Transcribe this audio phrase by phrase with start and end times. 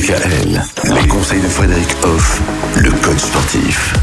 [0.00, 0.62] DKL,
[0.94, 2.40] les conseils de Frédéric Hoff,
[2.76, 3.94] le coach sportif.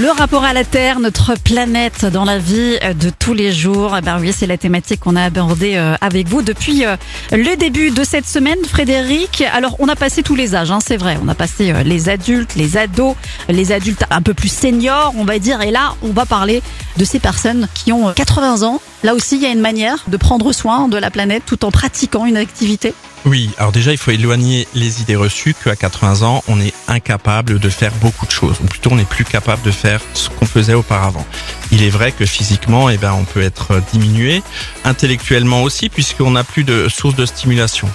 [0.00, 3.94] Le rapport à la Terre, notre planète dans la vie de tous les jours.
[3.98, 6.96] Eh Ben oui, c'est la thématique qu'on a abordée euh, avec vous depuis euh,
[7.32, 9.44] le début de cette semaine, Frédéric.
[9.52, 11.18] Alors, on a passé tous les âges, hein, c'est vrai.
[11.22, 13.14] On a passé euh, les adultes, les ados,
[13.50, 15.60] les adultes un peu plus seniors, on va dire.
[15.60, 16.62] Et là, on va parler
[16.96, 18.80] de ces personnes qui ont 80 ans.
[19.02, 21.70] Là aussi, il y a une manière de prendre soin de la planète tout en
[21.70, 22.94] pratiquant une activité.
[23.24, 27.58] Oui, alors déjà, il faut éloigner les idées reçues qu'à 80 ans, on est incapable
[27.58, 30.44] de faire beaucoup de choses, ou plutôt on n'est plus capable de faire ce qu'on
[30.44, 31.24] faisait auparavant.
[31.72, 34.42] Il est vrai que physiquement, eh ben, on peut être diminué,
[34.84, 37.88] intellectuellement aussi, puisqu'on n'a plus de source de stimulation.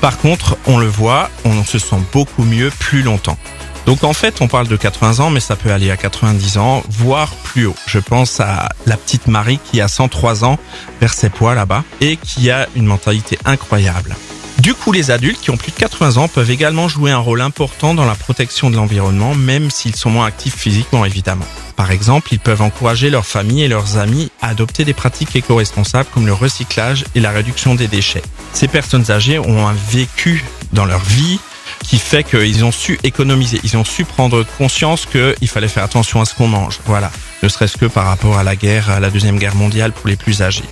[0.00, 3.38] Par contre, on le voit, on se sent beaucoup mieux plus longtemps.
[3.86, 6.82] Donc en fait, on parle de 80 ans, mais ça peut aller à 90 ans,
[6.88, 7.76] voire plus haut.
[7.86, 10.58] Je pense à la petite Marie qui a 103 ans
[11.00, 14.16] vers ses poids là-bas et qui a une mentalité incroyable.
[14.62, 17.40] Du coup, les adultes qui ont plus de 80 ans peuvent également jouer un rôle
[17.40, 21.44] important dans la protection de l'environnement, même s'ils sont moins actifs physiquement, évidemment.
[21.74, 26.08] Par exemple, ils peuvent encourager leur famille et leurs amis à adopter des pratiques éco-responsables
[26.14, 28.22] comme le recyclage et la réduction des déchets.
[28.52, 31.40] Ces personnes âgées ont un vécu dans leur vie
[31.82, 36.20] qui fait qu'ils ont su économiser, ils ont su prendre conscience qu'il fallait faire attention
[36.20, 36.78] à ce qu'on mange.
[36.86, 37.10] Voilà,
[37.42, 40.14] ne serait-ce que par rapport à la guerre, à la deuxième guerre mondiale pour les
[40.14, 40.62] plus âgés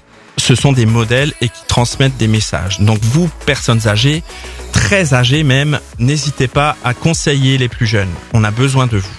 [0.41, 2.81] ce sont des modèles et qui transmettent des messages.
[2.81, 4.23] Donc vous, personnes âgées,
[4.73, 8.11] très âgées même, n'hésitez pas à conseiller les plus jeunes.
[8.33, 9.11] On a besoin de vous.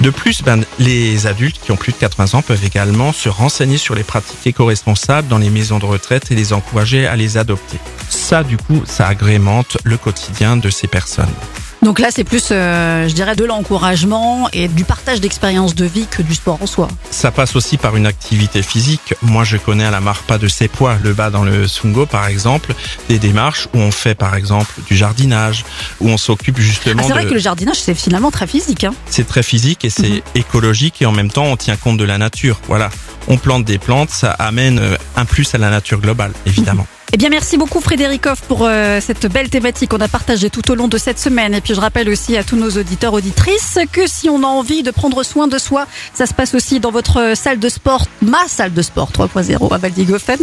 [0.00, 3.76] De plus, ben, les adultes qui ont plus de 80 ans peuvent également se renseigner
[3.76, 7.78] sur les pratiques éco-responsables dans les maisons de retraite et les encourager à les adopter.
[8.08, 11.34] Ça, du coup, ça agrémente le quotidien de ces personnes.
[11.82, 16.06] Donc là, c'est plus, euh, je dirais, de l'encouragement et du partage d'expériences de vie
[16.10, 16.88] que du sport en soi.
[17.10, 19.14] Ça passe aussi par une activité physique.
[19.22, 22.26] Moi, je connais à la Marpa de ses poids, le bas dans le Sungo, par
[22.26, 22.74] exemple,
[23.08, 25.64] des démarches où on fait, par exemple, du jardinage,
[26.00, 27.02] où on s'occupe justement.
[27.02, 27.28] Ah, c'est vrai de...
[27.30, 28.84] que le jardinage, c'est finalement très physique.
[28.84, 28.92] Hein.
[29.08, 30.20] C'est très physique et c'est Mhm.
[30.34, 32.60] écologique et en même temps, on tient compte de la nature.
[32.68, 32.90] Voilà.
[33.28, 36.86] On plante des plantes, ça amène euh, un plus à la nature globale, évidemment.
[37.12, 40.70] Eh bien, merci beaucoup Frédéric Hoff pour euh, cette belle thématique qu'on a partagée tout
[40.70, 41.54] au long de cette semaine.
[41.54, 44.84] Et puis, je rappelle aussi à tous nos auditeurs, auditrices, que si on a envie
[44.84, 48.46] de prendre soin de soi, ça se passe aussi dans votre salle de sport, ma
[48.46, 50.38] salle de sport 3.0 à Valdigofen.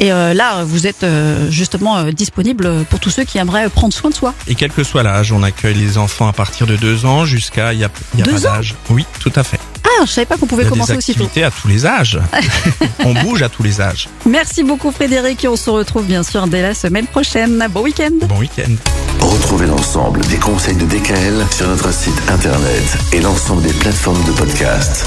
[0.00, 3.94] Et euh, là, vous êtes euh, justement euh, disponible pour tous ceux qui aimeraient prendre
[3.94, 4.34] soin de soi.
[4.48, 7.72] Et quel que soit l'âge, on accueille les enfants à partir de deux ans jusqu'à
[7.72, 8.74] il y a, y a Deux pas d'âge.
[8.90, 9.60] Oui, tout à fait.
[10.00, 11.24] Ah, je savais pas qu'on pouvait Il y a commencer des aussitôt.
[11.24, 12.18] activités à tous les âges.
[13.04, 14.08] on bouge à tous les âges.
[14.26, 17.66] Merci beaucoup Frédéric et on se retrouve bien sûr dès la semaine prochaine.
[17.70, 18.10] Bon week-end.
[18.26, 18.72] Bon week-end.
[19.20, 24.32] Retrouvez l'ensemble des conseils de DKL sur notre site internet et l'ensemble des plateformes de
[24.32, 25.06] podcast.